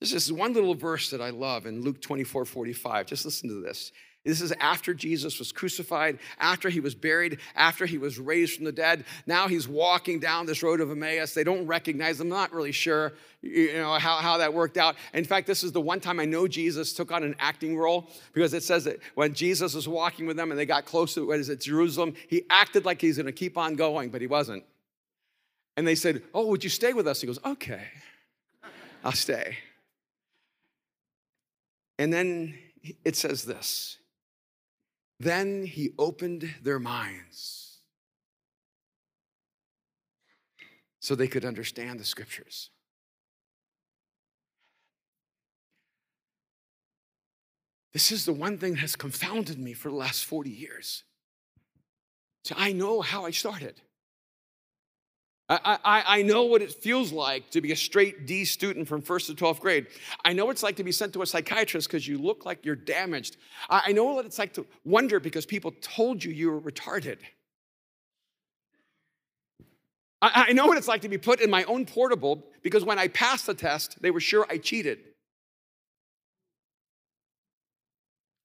[0.00, 3.06] This is one little verse that I love in Luke 24 45.
[3.06, 3.92] Just listen to this.
[4.24, 8.66] This is after Jesus was crucified, after he was buried, after he was raised from
[8.66, 9.06] the dead.
[9.26, 11.32] Now he's walking down this road of Emmaus.
[11.32, 12.26] They don't recognize him.
[12.26, 14.96] I'm not really sure you know, how, how that worked out.
[15.14, 18.10] In fact, this is the one time I know Jesus took on an acting role
[18.34, 21.26] because it says that when Jesus was walking with them and they got close to
[21.26, 24.26] what is it, Jerusalem, he acted like he's going to keep on going, but he
[24.26, 24.64] wasn't.
[25.78, 27.22] And they said, Oh, would you stay with us?
[27.22, 27.84] He goes, Okay,
[29.02, 29.56] I'll stay.
[31.98, 32.58] And then
[33.04, 33.96] it says this
[35.20, 37.80] then he opened their minds
[40.98, 42.70] so they could understand the scriptures.
[47.92, 51.04] This is the one thing that has confounded me for the last 40 years.
[52.44, 53.82] So I know how I started.
[55.50, 59.02] I, I, I, know what it feels like to be a straight D student from
[59.02, 59.88] first to 12th grade.
[60.24, 62.64] I know what it's like to be sent to a psychiatrist because you look like
[62.64, 63.36] you're damaged.
[63.68, 67.18] I, I know what it's like to wonder because people told you you were retarded.
[70.22, 73.00] I, I know what it's like to be put in my own portable because when
[73.00, 75.00] I passed the test, they were sure I cheated.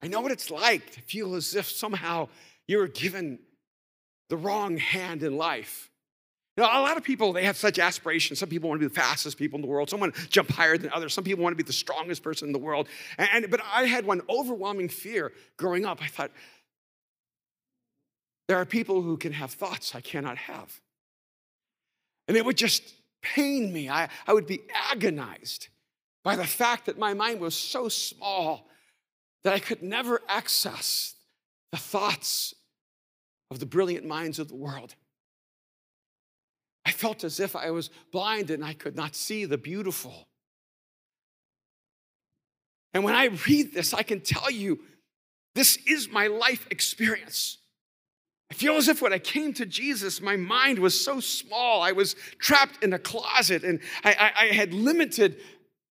[0.02, 2.30] I know what it's like to feel as if somehow
[2.68, 3.38] you were given
[4.30, 5.92] the wrong hand in life.
[6.58, 8.40] You know, a lot of people, they have such aspirations.
[8.40, 9.90] Some people want to be the fastest people in the world.
[9.90, 11.14] Some want to jump higher than others.
[11.14, 12.88] Some people want to be the strongest person in the world.
[13.18, 16.02] And, but I had one overwhelming fear growing up.
[16.02, 16.32] I thought,
[18.48, 20.80] there are people who can have thoughts I cannot have.
[22.28, 22.84] And it would just
[23.22, 23.90] pain me.
[23.90, 25.68] I, I would be agonized
[26.24, 28.70] by the fact that my mind was so small
[29.44, 31.16] that I could never access
[31.72, 32.54] the thoughts
[33.52, 34.96] of the brilliant minds of the world.
[36.96, 40.30] I felt as if I was blind and I could not see the beautiful.
[42.94, 44.80] And when I read this, I can tell you
[45.56, 47.58] this is my life experience.
[48.50, 51.82] I feel as if when I came to Jesus, my mind was so small.
[51.82, 55.42] I was trapped in a closet and I, I, I had limited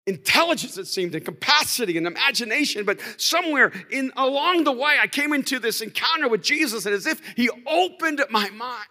[0.07, 2.83] intelligence, it seemed, and capacity and imagination.
[2.83, 7.05] But somewhere in along the way, I came into this encounter with Jesus, and as
[7.05, 8.87] if He opened my mind.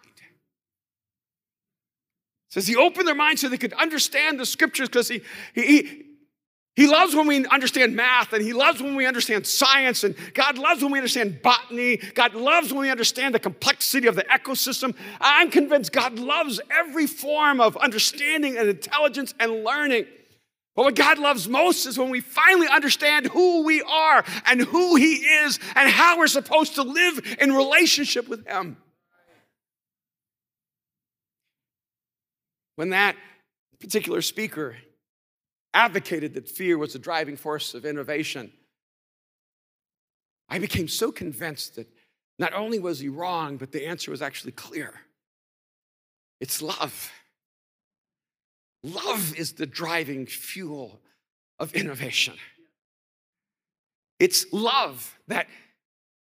[2.55, 5.21] Says He opened their minds so they could understand the scriptures because he,
[5.53, 6.05] he,
[6.77, 10.57] he loves when we understand math and he loves when we understand science and God
[10.57, 11.97] loves when we understand botany.
[11.97, 14.95] God loves when we understand the complexity of the ecosystem.
[15.19, 20.05] I'm convinced God loves every form of understanding and intelligence and learning.
[20.77, 24.95] But what God loves most is when we finally understand who we are and who
[24.95, 28.77] he is and how we're supposed to live in relationship with him.
[32.75, 33.15] When that
[33.79, 34.75] particular speaker
[35.73, 38.51] advocated that fear was the driving force of innovation.
[40.47, 41.87] I became so convinced that
[42.39, 44.93] not only was he wrong, but the answer was actually clear
[46.41, 47.11] it's love.
[48.83, 50.99] Love is the driving fuel
[51.59, 52.35] of innovation.
[54.19, 55.47] It's love that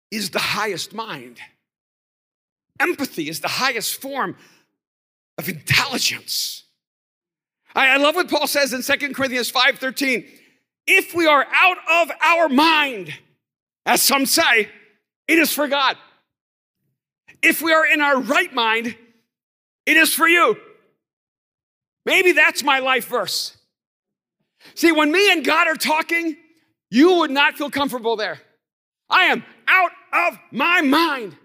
[0.09, 1.39] is the highest mind.
[2.79, 4.37] Empathy is the highest form
[5.37, 6.63] of intelligence.
[7.75, 10.27] I, I love what Paul says in 2 Corinthians 5:13.
[10.85, 13.13] If we are out of our mind,
[13.85, 14.69] as some say,
[15.27, 15.97] it is for God.
[17.41, 18.95] If we are in our right mind,
[19.85, 20.57] it is for you.
[22.05, 23.57] Maybe that's my life verse.
[24.75, 26.37] See, when me and God are talking,
[26.89, 28.39] you would not feel comfortable there.
[29.09, 31.35] I am out of my mind.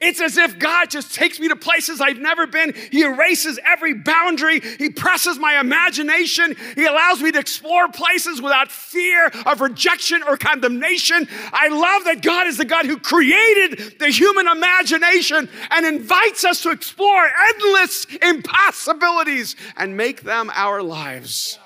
[0.00, 2.74] It's as if God just takes me to places I've never been.
[2.90, 4.60] He erases every boundary.
[4.60, 6.56] He presses my imagination.
[6.74, 11.28] He allows me to explore places without fear of rejection or condemnation.
[11.52, 16.62] I love that God is the God who created the human imagination and invites us
[16.62, 21.58] to explore endless impossibilities and make them our lives.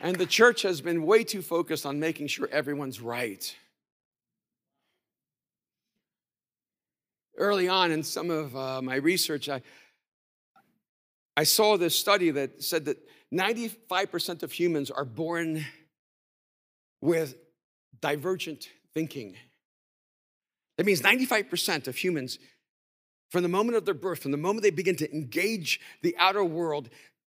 [0.00, 3.56] And the church has been way too focused on making sure everyone's right.
[7.36, 9.62] Early on in some of uh, my research, I,
[11.36, 12.98] I saw this study that said that
[13.32, 15.64] 95% of humans are born
[17.00, 17.36] with
[18.00, 19.36] divergent thinking.
[20.76, 22.38] That means 95% of humans,
[23.30, 26.44] from the moment of their birth, from the moment they begin to engage the outer
[26.44, 26.88] world,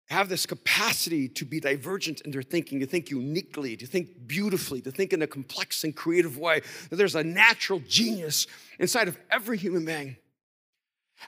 [0.10, 4.82] have this capacity to be divergent in their thinking, to think uniquely, to think beautifully,
[4.82, 9.18] to think in a complex and creative way, that there's a natural genius inside of
[9.30, 10.18] every human being.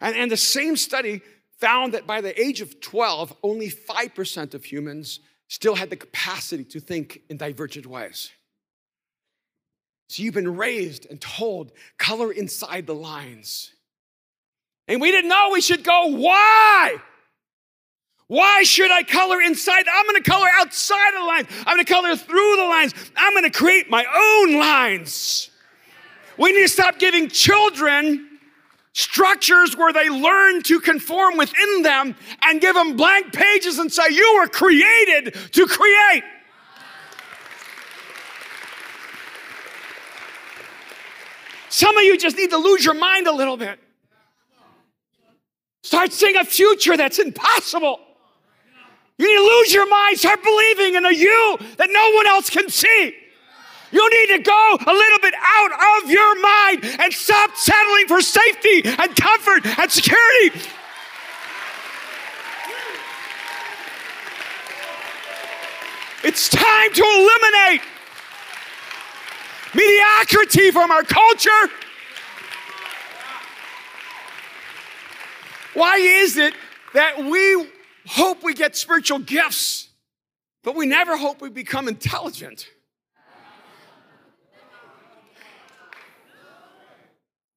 [0.02, 1.22] And, and the same study
[1.60, 6.66] found that by the age of 12, only 5% of humans still had the capacity
[6.66, 8.32] to think in divergent ways.
[10.10, 13.72] So you've been raised and told, color inside the lines.
[14.88, 16.98] And we didn't know we should go, why?
[18.34, 19.86] Why should I color inside?
[19.88, 21.48] I'm going to color outside the lines.
[21.68, 22.96] I'm going to color through the lines.
[23.16, 25.52] I'm going to create my own lines.
[26.40, 28.40] We need to stop giving children
[28.94, 34.10] structures where they learn to conform within them and give them blank pages and say,
[34.10, 36.24] You were created to create.
[41.70, 43.78] Some of you just need to lose your mind a little bit.
[45.84, 48.00] Start seeing a future that's impossible.
[49.18, 52.50] You need to lose your mind, start believing in a you that no one else
[52.50, 53.16] can see.
[53.92, 58.22] You need to go a little bit out of your mind and stop settling for
[58.22, 60.60] safety and comfort and security.
[66.24, 67.82] It's time to eliminate
[69.76, 71.70] mediocrity from our culture.
[75.76, 76.54] Why is it
[76.94, 77.68] that we
[78.08, 79.90] hope we get spiritual gifts,
[80.64, 82.68] but we never hope we become intelligent?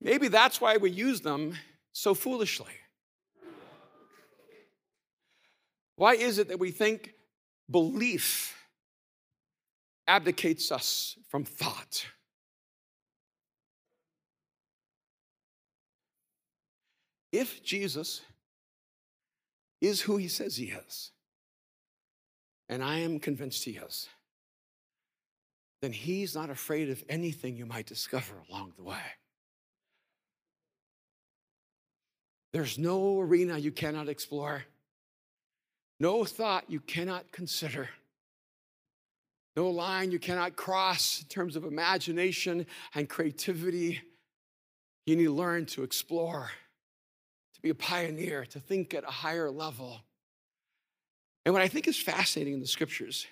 [0.00, 1.56] Maybe that's why we use them
[1.92, 2.72] so foolishly.
[5.96, 7.14] Why is it that we think
[7.70, 8.56] belief
[10.06, 12.06] abdicates us from thought.
[17.32, 18.22] If Jesus
[19.80, 21.12] is who he says he is,
[22.68, 24.08] and I am convinced he is,
[25.82, 28.96] then he's not afraid of anything you might discover along the way.
[32.52, 34.64] There's no arena you cannot explore,
[36.00, 37.88] no thought you cannot consider.
[39.56, 44.02] No line you cannot cross in terms of imagination and creativity.
[45.06, 46.50] You need to learn to explore,
[47.56, 50.00] to be a pioneer, to think at a higher level.
[51.44, 53.26] And what I think is fascinating in the scriptures,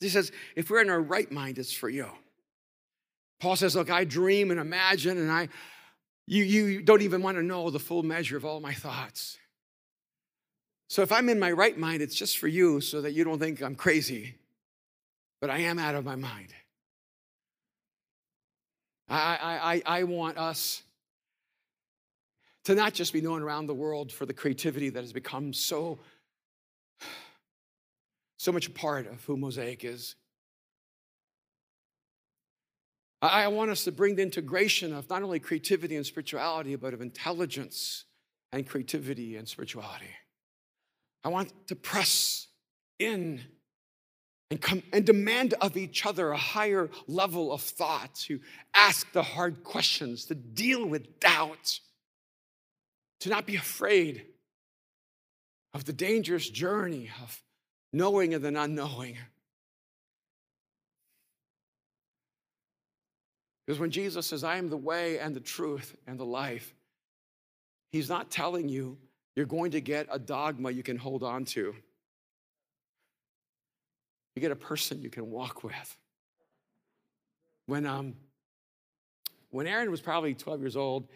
[0.00, 2.06] he says, if we're in our right mind, it's for you.
[3.40, 5.48] Paul says, Look, I dream and imagine, and I
[6.26, 9.38] you, you don't even want to know the full measure of all my thoughts.
[10.88, 13.40] So if I'm in my right mind, it's just for you so that you don't
[13.40, 14.36] think I'm crazy
[15.42, 16.54] but I am out of my mind.
[19.08, 20.82] I, I, I I want us
[22.64, 25.98] to not just be known around the world for the creativity that has become so,
[28.38, 30.14] so much a part of who Mosaic is.
[33.20, 37.00] I, want us to bring the integration of not only creativity and spirituality, but of
[37.00, 38.04] intelligence
[38.50, 40.10] and creativity and spirituality.
[41.24, 42.48] I want to press
[42.98, 43.40] in
[44.50, 48.38] and, come, and demand of each other a higher level of thought, to
[48.74, 51.80] ask the hard questions, to deal with doubt,
[53.22, 54.26] to not be afraid
[55.74, 57.40] of the dangerous journey of
[57.92, 59.16] knowing and then unknowing.
[63.64, 66.74] Because when Jesus says, I am the way and the truth and the life,
[67.92, 68.98] he's not telling you
[69.36, 71.76] you're going to get a dogma you can hold on to.
[74.34, 75.96] You get a person you can walk with.
[77.66, 78.14] When, um,
[79.50, 81.06] when Aaron was probably 12 years old,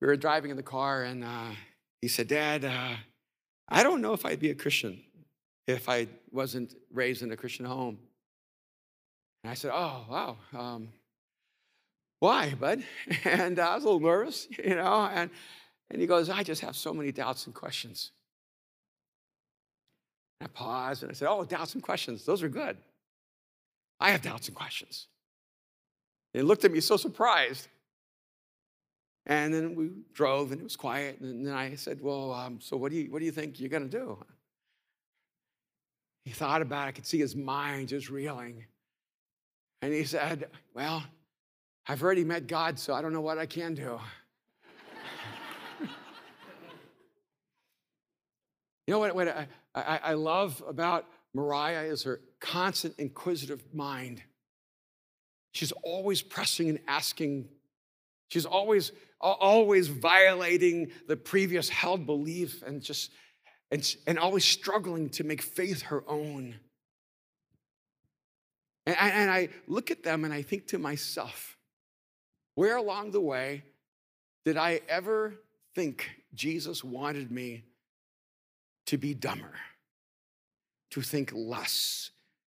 [0.00, 1.50] we were driving in the car and uh,
[2.00, 2.94] he said, Dad, uh,
[3.68, 5.00] I don't know if I'd be a Christian
[5.66, 7.98] if I wasn't raised in a Christian home.
[9.44, 10.36] And I said, Oh, wow.
[10.56, 10.88] Um,
[12.18, 12.82] why, bud?
[13.24, 15.08] And I was a little nervous, you know.
[15.12, 15.30] And,
[15.90, 18.12] and he goes, I just have so many doubts and questions.
[20.40, 22.24] I paused and I said, Oh, doubts and questions.
[22.24, 22.76] Those are good.
[23.98, 25.08] I have doubts and questions.
[26.32, 27.68] And he looked at me so surprised.
[29.30, 31.20] And then we drove and it was quiet.
[31.20, 33.70] And then I said, Well, um, so what do, you, what do you think you're
[33.70, 34.18] going to do?
[36.24, 36.88] He thought about it.
[36.88, 38.66] I could see his mind just reeling.
[39.82, 41.04] And he said, Well,
[41.86, 44.00] I've already met God, so I don't know what I can do.
[45.80, 45.88] you
[48.88, 54.24] know what, what I, I, I love about Mariah is her constant inquisitive mind.
[55.52, 57.48] She's always pressing and asking.
[58.28, 58.90] She's always,
[59.20, 63.10] always violating the previous held belief and just
[63.70, 66.56] and, and always struggling to make faith her own.
[68.86, 71.56] And, and I look at them and I think to myself,
[72.54, 73.62] where along the way
[74.44, 75.34] did I ever
[75.74, 77.64] think Jesus wanted me
[78.86, 79.54] to be dumber,
[80.90, 82.10] to think less,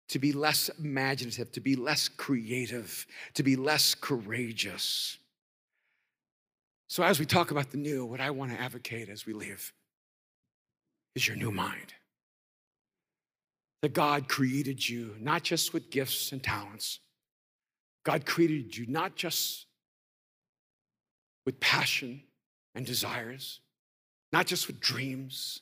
[0.09, 3.05] to be less imaginative, to be less creative,
[3.35, 5.17] to be less courageous.
[6.87, 9.73] So, as we talk about the new, what I want to advocate as we leave
[11.15, 11.93] is your new mind.
[13.81, 16.99] That God created you not just with gifts and talents,
[18.03, 19.65] God created you not just
[21.45, 22.21] with passion
[22.73, 23.61] and desires,
[24.31, 25.61] not just with dreams,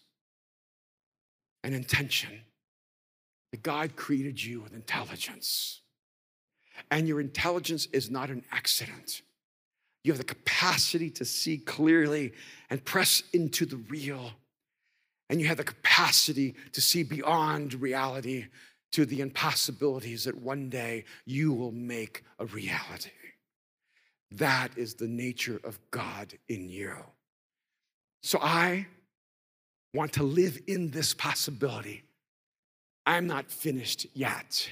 [1.64, 2.42] and intention
[3.52, 5.82] that God created you with intelligence.
[6.90, 9.22] And your intelligence is not an accident.
[10.04, 12.34] You have the capacity to see clearly
[12.70, 14.32] and press into the real.
[15.30, 18.48] And you have the capacity to see beyond reality,
[18.92, 23.10] to the impossibilities that one day you will make a reality.
[24.32, 26.96] That is the nature of God in you.
[28.22, 28.88] So I
[29.94, 32.04] want to live in this possibility.
[33.06, 34.70] I'm not finished yet.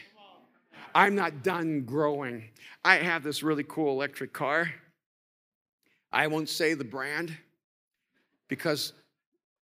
[0.94, 2.50] I'm not done growing.
[2.84, 4.72] I have this really cool electric car.
[6.12, 7.36] I won't say the brand
[8.48, 8.94] because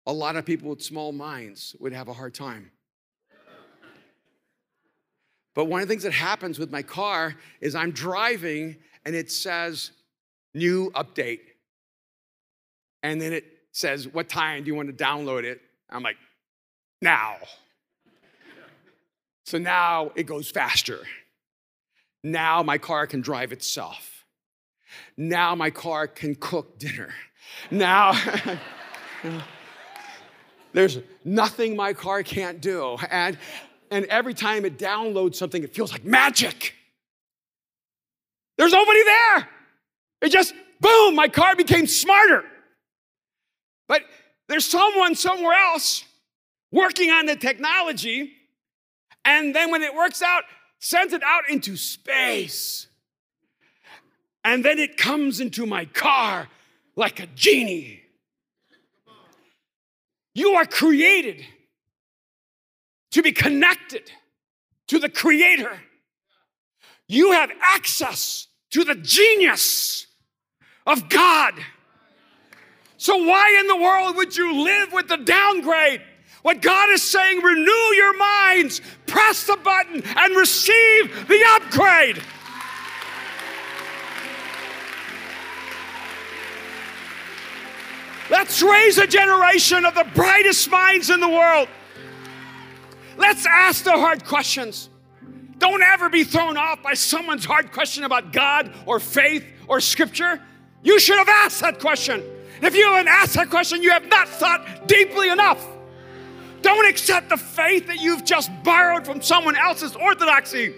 [0.07, 2.71] a lot of people with small minds would have a hard time.
[5.55, 9.31] But one of the things that happens with my car is I'm driving and it
[9.31, 9.91] says
[10.55, 11.41] new update.
[13.03, 15.61] And then it says, What time do you want to download it?
[15.91, 16.17] I'm like,
[17.03, 17.37] Now.
[19.45, 21.01] So now it goes faster.
[22.23, 24.18] Now my car can drive itself.
[25.17, 27.13] Now my car can cook dinner.
[27.71, 28.13] Now,
[30.73, 32.97] there's nothing my car can't do.
[33.11, 33.39] And,
[33.91, 36.75] and every time it downloads something, it feels like magic.
[38.57, 39.49] There's nobody there.
[40.23, 42.45] It just, boom, my car became smarter.
[43.89, 44.03] But
[44.49, 46.05] there's someone somewhere else
[46.71, 48.33] working on the technology,
[49.25, 50.43] and then when it works out,
[50.81, 52.89] sends it out into space.
[54.49, 56.49] And then it comes into my car
[56.97, 58.01] like a genie.
[60.35, 61.45] You are created
[63.11, 64.11] to be connected
[64.87, 65.79] to the Creator.
[67.09, 70.07] You have access to the genius
[70.87, 71.53] of God.
[72.97, 76.01] So, why in the world would you live with the downgrade?
[76.41, 82.23] What God is saying, renew your minds, press the button, and receive the upgrade.
[88.31, 91.69] Let's raise a generation of the brightest minds in the world.
[93.17, 94.91] Let's ask the hard questions.
[95.59, 100.41] Don't ever be thrown off by someone's hard question about God or faith or scripture.
[100.83, 102.23] You should have asked that question.
[102.63, 105.67] If you haven't asked that question, you have not thought deeply enough.
[106.63, 110.75] Don't accept the faith that you've just borrowed from someone else's orthodoxy.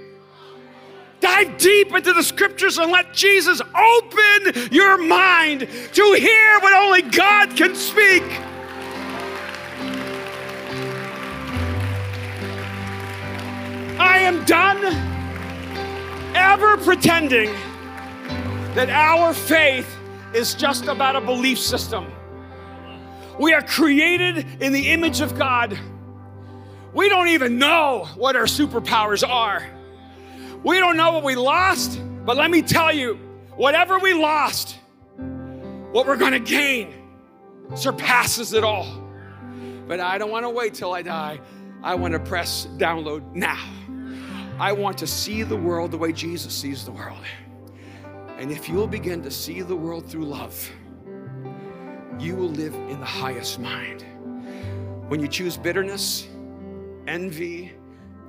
[1.21, 7.03] Dive deep into the scriptures and let Jesus open your mind to hear what only
[7.03, 8.23] God can speak.
[13.99, 14.83] I am done
[16.35, 17.53] ever pretending
[18.75, 19.99] that our faith
[20.33, 22.11] is just about a belief system.
[23.39, 25.79] We are created in the image of God.
[26.95, 29.67] We don't even know what our superpowers are.
[30.63, 33.15] We don't know what we lost, but let me tell you
[33.57, 34.79] whatever we lost,
[35.93, 36.93] what we're going to gain
[37.75, 38.87] surpasses it all.
[39.89, 41.41] But I don't want to wait till I die.
[41.83, 43.59] I want to press download now.
[44.59, 47.25] I want to see the world the way Jesus sees the world.
[48.39, 50.71] And if you'll begin to see the world through love,
[52.19, 54.05] you will live in the highest mind.
[55.09, 56.29] When you choose bitterness,
[57.07, 57.73] envy,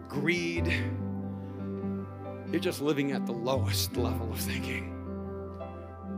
[0.08, 0.74] greed,
[2.52, 4.90] you're just living at the lowest level of thinking.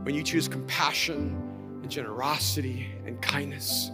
[0.02, 3.90] When you choose compassion and generosity and kindness,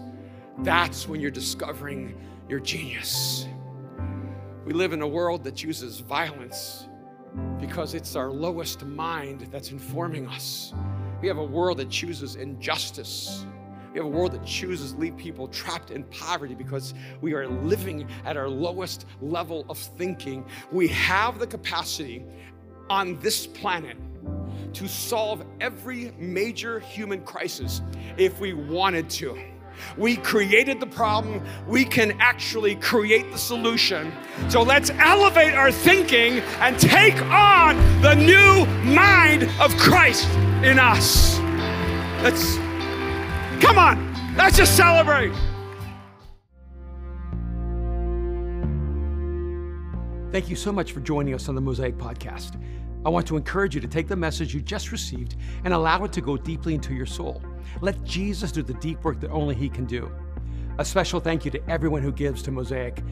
[0.61, 2.18] that's when you're discovering
[2.49, 3.47] your genius.
[4.64, 6.88] We live in a world that chooses violence
[7.61, 10.72] because it's our lowest mind that's informing us.
[11.20, 13.45] We have a world that chooses injustice.
[13.93, 17.49] We have a world that chooses to leave people trapped in poverty because we are
[17.49, 20.45] living at our lowest level of thinking.
[20.70, 22.24] We have the capacity
[22.88, 23.97] on this planet
[24.74, 27.82] to solve every major human crisis
[28.16, 29.36] if we wanted to.
[29.97, 34.12] We created the problem, we can actually create the solution.
[34.49, 40.28] So let's elevate our thinking and take on the new mind of Christ
[40.62, 41.38] in us.
[42.22, 42.59] Let's
[43.61, 45.32] come on, let's just celebrate.
[50.32, 52.62] Thank you so much for joining us on the Mosaic Podcast.
[53.04, 56.12] I want to encourage you to take the message you just received and allow it
[56.12, 57.42] to go deeply into your soul.
[57.80, 60.11] Let Jesus do the deep work that only He can do.
[60.78, 63.02] A special thank you to everyone who gives to Mosaic.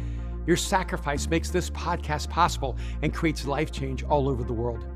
[0.47, 4.87] Your sacrifice makes this podcast possible and creates life change all over the world.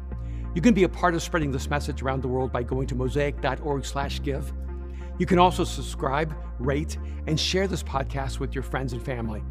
[0.55, 2.95] You can be a part of spreading this message around the world by going to
[2.95, 4.53] mosaic.org/give.
[5.19, 9.43] You can also subscribe, rate, and share this podcast with your friends and family.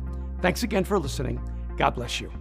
[0.41, 1.39] Thanks again for listening.
[1.78, 2.32] God bless you.